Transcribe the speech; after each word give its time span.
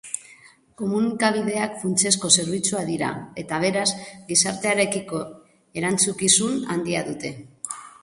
Komunikabideak 0.81 1.75
funtsezko 1.81 2.31
zerbitzua 2.37 2.81
dira 2.89 3.11
eta, 3.43 3.61
beraz, 3.67 3.87
gizartearekiko 4.33 5.23
erantzukizun 5.83 6.61
handia 6.77 7.09
dute. 7.13 7.37